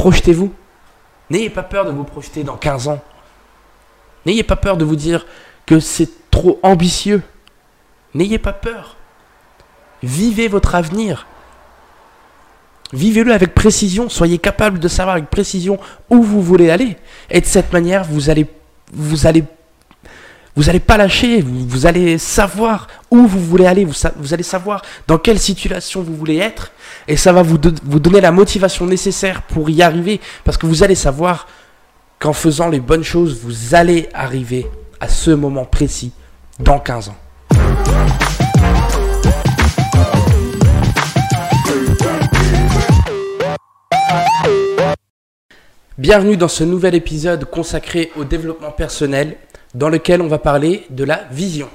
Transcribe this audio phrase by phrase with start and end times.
[0.00, 0.50] Projetez-vous.
[1.28, 3.02] N'ayez pas peur de vous projeter dans 15 ans.
[4.24, 5.26] N'ayez pas peur de vous dire
[5.66, 7.22] que c'est trop ambitieux.
[8.14, 8.96] N'ayez pas peur.
[10.02, 11.26] Vivez votre avenir.
[12.94, 14.08] Vivez-le avec précision.
[14.08, 16.96] Soyez capable de savoir avec précision où vous voulez aller.
[17.28, 18.46] Et de cette manière, vous allez,
[18.94, 19.44] vous allez,
[20.60, 21.40] vous allez pas lâcher.
[21.40, 23.86] Vous, allez savoir où vous voulez aller.
[23.86, 26.70] Vous, vous, allez savoir dans quelle situation vous voulez être.
[27.08, 30.20] Et ça va vous donner la motivation nécessaire pour y arriver.
[30.44, 31.48] Parce que vous allez savoir
[32.18, 34.66] qu'en faisant les bonnes choses, vous allez arriver
[35.00, 36.12] à ce moment précis
[36.58, 37.16] dans 15 ans.
[45.96, 49.38] Bienvenue dans ce nouvel épisode consacré au développement personnel
[49.74, 51.68] dans lequel on va parler de la vision.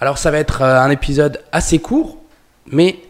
[0.00, 2.18] Alors ça va être euh, un épisode assez court,
[2.66, 3.00] mais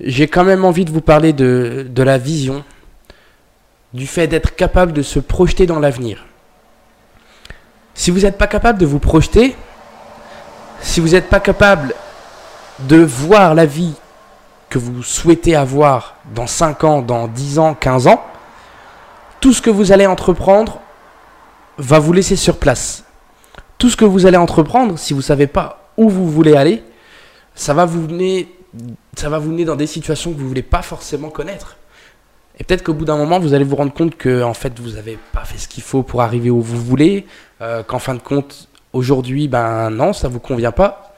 [0.00, 2.64] j'ai quand même envie de vous parler de, de la vision,
[3.92, 6.26] du fait d'être capable de se projeter dans l'avenir.
[7.94, 9.56] Si vous n'êtes pas capable de vous projeter,
[10.80, 11.94] si vous n'êtes pas capable
[12.80, 13.94] de voir la vie
[14.70, 18.24] que vous souhaitez avoir dans 5 ans, dans 10 ans, 15 ans,
[19.40, 20.80] tout ce que vous allez entreprendre
[21.76, 23.04] va vous laisser sur place.
[23.80, 26.82] Tout ce que vous allez entreprendre, si vous ne savez pas où vous voulez aller,
[27.54, 28.46] ça va vous mener,
[29.64, 31.78] dans des situations que vous ne voulez pas forcément connaître.
[32.58, 34.90] Et peut-être qu'au bout d'un moment, vous allez vous rendre compte que en fait, vous
[34.90, 37.24] n'avez pas fait ce qu'il faut pour arriver où vous voulez,
[37.62, 41.14] euh, qu'en fin de compte, aujourd'hui, ben non, ça ne vous convient pas.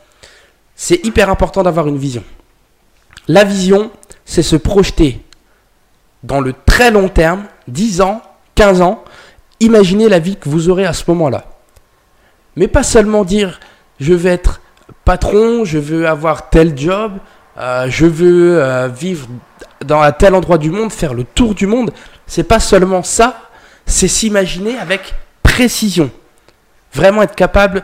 [0.76, 2.22] C'est hyper important d'avoir une vision.
[3.26, 3.90] La vision,
[4.24, 5.20] c'est se projeter
[6.22, 8.22] dans le très long terme, 10 ans,
[8.54, 9.02] 15 ans,
[9.58, 11.51] imaginez la vie que vous aurez à ce moment-là.
[12.56, 13.60] Mais pas seulement dire
[14.00, 14.60] je veux être
[15.04, 17.12] patron, je veux avoir tel job,
[17.58, 19.28] euh, je veux euh, vivre
[19.84, 21.92] dans un tel endroit du monde, faire le tour du monde.
[22.26, 23.50] C'est pas seulement ça,
[23.86, 26.10] c'est s'imaginer avec précision.
[26.94, 27.82] Vraiment être capable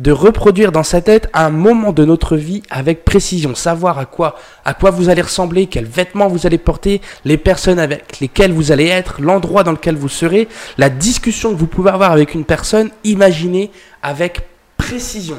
[0.00, 4.34] de reproduire dans sa tête un moment de notre vie avec précision, savoir à quoi,
[4.64, 8.72] à quoi vous allez ressembler, quels vêtements vous allez porter, les personnes avec lesquelles vous
[8.72, 12.46] allez être, l'endroit dans lequel vous serez, la discussion que vous pouvez avoir avec une
[12.46, 13.70] personne, imaginez
[14.02, 14.40] avec
[14.78, 15.36] précision.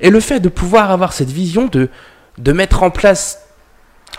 [0.00, 1.88] Et le fait de pouvoir avoir cette vision, de,
[2.38, 3.40] de mettre en place,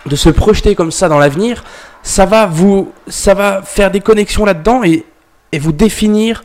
[0.04, 1.64] de se projeter comme ça dans l'avenir,
[2.02, 5.06] ça va vous, ça va faire des connexions là-dedans et,
[5.52, 6.44] et vous définir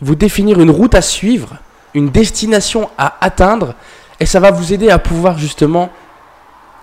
[0.00, 1.56] vous définir une route à suivre,
[1.96, 3.74] une destination à atteindre,
[4.20, 5.90] et ça va vous aider à pouvoir justement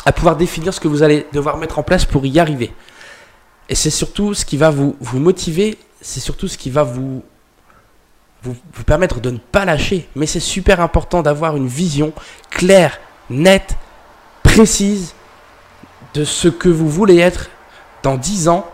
[0.06, 2.74] à pouvoir définir ce que vous allez devoir mettre en place pour y arriver.
[3.70, 7.24] Et c'est surtout ce qui va vous, vous motiver, c'est surtout ce qui va vous,
[8.42, 10.10] vous, permettre de ne pas lâcher.
[10.16, 12.12] Mais c'est super important d'avoir une vision
[12.50, 13.00] claire,
[13.30, 13.78] nette,
[14.44, 15.14] précise
[16.14, 17.50] de ce que vous voulez être
[18.04, 18.70] dans 10 ans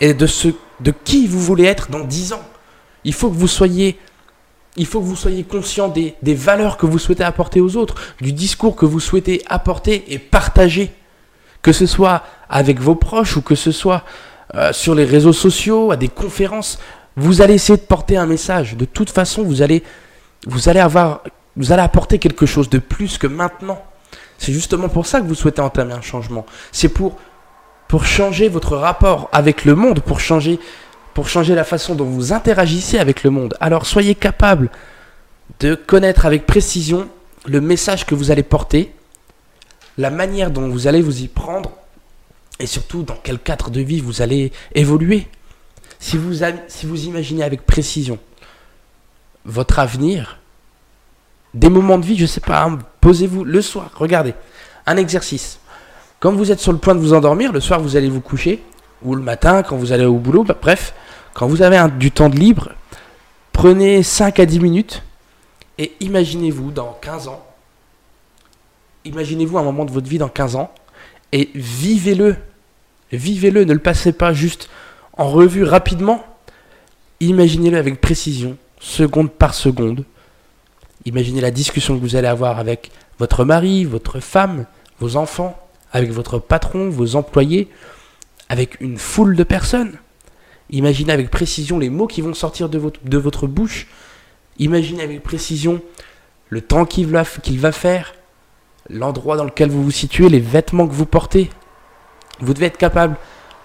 [0.00, 0.48] et de, ce,
[0.80, 2.42] de qui vous voulez être dans 10 ans.
[3.04, 3.98] Il faut que vous soyez,
[4.76, 8.32] il faut que vous soyez conscient des, valeurs que vous souhaitez apporter aux autres, du
[8.32, 10.90] discours que vous souhaitez apporter et partager.
[11.62, 14.04] Que ce soit avec vos proches ou que ce soit
[14.54, 16.78] euh, sur les réseaux sociaux, à des conférences,
[17.16, 18.76] vous allez essayer de porter un message.
[18.76, 19.82] De toute façon, vous allez,
[20.46, 21.22] vous allez avoir,
[21.56, 23.82] vous allez apporter quelque chose de plus que maintenant.
[24.38, 26.44] C'est justement pour ça que vous souhaitez entamer un changement.
[26.72, 27.16] C'est pour,
[27.88, 30.60] pour changer votre rapport avec le monde, pour changer
[31.16, 33.56] pour changer la façon dont vous interagissez avec le monde.
[33.58, 34.68] Alors soyez capable
[35.60, 37.08] de connaître avec précision
[37.46, 38.92] le message que vous allez porter,
[39.96, 41.72] la manière dont vous allez vous y prendre
[42.60, 45.26] et surtout dans quel cadre de vie vous allez évoluer.
[46.00, 46.44] Si vous,
[47.06, 48.18] imaginez avec précision
[49.46, 50.38] votre avenir,
[51.54, 54.34] des moments de vie, je ne sais pas, hein, posez-vous le soir, regardez,
[54.84, 55.60] un exercice.
[56.20, 58.62] Quand vous êtes sur le point de vous endormir, le soir vous allez vous coucher,
[59.02, 60.94] ou le matin quand vous allez au boulot, bah, bref,
[61.34, 62.72] quand vous avez du temps de libre,
[63.52, 65.02] prenez 5 à 10 minutes
[65.78, 67.44] et imaginez-vous dans 15 ans,
[69.04, 70.70] imaginez-vous un moment de votre vie dans 15 ans
[71.32, 72.36] et vivez-le.
[73.12, 74.68] Vivez-le, ne le passez pas juste
[75.16, 76.24] en revue rapidement.
[77.20, 80.04] Imaginez-le avec précision, seconde par seconde.
[81.04, 84.66] Imaginez la discussion que vous allez avoir avec votre mari, votre femme,
[84.98, 85.56] vos enfants,
[85.92, 87.68] avec votre patron, vos employés,
[88.48, 89.98] avec une foule de personnes.
[90.70, 92.78] Imaginez avec précision les mots qui vont sortir de
[93.18, 93.86] votre, bouche.
[94.58, 95.80] Imaginez avec précision
[96.48, 98.14] le temps qu'il va, qu'il va faire,
[98.88, 101.50] l'endroit dans lequel vous vous situez, les vêtements que vous portez.
[102.40, 103.16] Vous devez être capable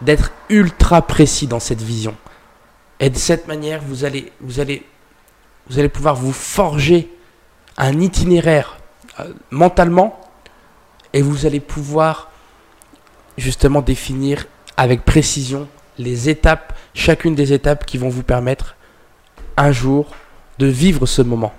[0.02, 2.16] d'être ultra précis dans cette vision.
[3.00, 4.86] Et de cette manière, vous allez, vous allez,
[5.70, 7.12] vous allez pouvoir vous forger
[7.78, 8.78] un itinéraire
[9.20, 10.20] euh, mentalement
[11.14, 12.30] et vous allez pouvoir
[13.38, 14.46] justement définir
[14.78, 18.76] avec précision les étapes chacune des étapes qui vont vous permettre
[19.58, 20.08] un jour
[20.60, 21.54] de vivre ce moment.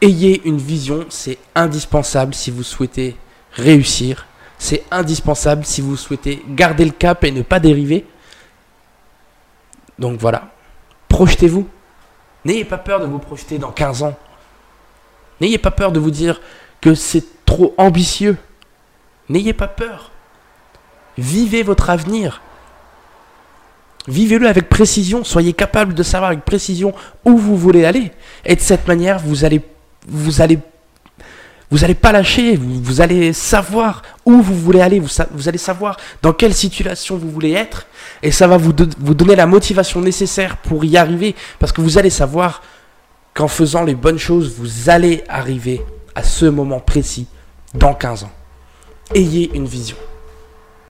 [0.00, 3.16] Ayez une vision, c'est indispensable si vous souhaitez
[3.52, 4.26] réussir.
[4.58, 8.06] C'est indispensable si vous souhaitez garder le cap et ne pas dériver.
[9.98, 10.50] Donc voilà,
[11.08, 11.68] projetez-vous.
[12.44, 14.18] N'ayez pas peur de vous projeter dans 15 ans.
[15.40, 16.40] N'ayez pas peur de vous dire
[16.80, 18.36] que c'est trop ambitieux.
[19.28, 20.10] N'ayez pas peur.
[21.20, 22.40] Vivez votre avenir.
[24.08, 25.22] Vivez-le avec précision.
[25.22, 26.94] Soyez capable de savoir avec précision
[27.26, 28.10] où vous voulez aller.
[28.46, 29.60] Et de cette manière, vous allez,
[30.08, 30.58] vous allez,
[31.70, 32.56] vous allez pas lâcher.
[32.56, 34.98] Vous, allez savoir où vous voulez aller.
[34.98, 37.86] Vous, vous, allez savoir dans quelle situation vous voulez être.
[38.22, 41.34] Et ça va vous, vous donner la motivation nécessaire pour y arriver.
[41.58, 42.62] Parce que vous allez savoir
[43.34, 45.82] qu'en faisant les bonnes choses, vous allez arriver
[46.14, 47.26] à ce moment précis
[47.74, 48.32] dans 15 ans.
[49.14, 49.96] Ayez une vision.